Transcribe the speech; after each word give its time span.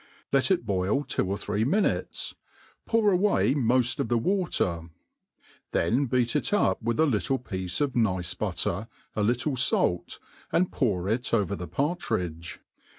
Let 0.33 0.49
it 0.49 0.65
boil 0.65 1.03
two 1.03 1.27
or 1.29 1.37
three 1.37 1.63
minutes^ 1.63 2.33
pour 2.87 3.11
away 3.11 3.53
moil 3.53 3.77
of 3.99 4.07
thewat^r; 4.07 4.89
then 5.73 6.07
beat 6.07 6.35
it 6.35 6.51
up 6.51 6.81
with 6.81 6.99
a 6.99 7.05
little 7.05 7.37
piece 7.37 7.79
of 7.81 7.95
nice 7.95 8.33
butter, 8.33 8.87
a 9.15 9.21
little 9.21 9.55
fait, 9.55 10.17
and 10.51 10.71
pour 10.71 11.07
it 11.07 11.35
over 11.35 11.55
the 11.55 11.67
partridge. 11.67 12.61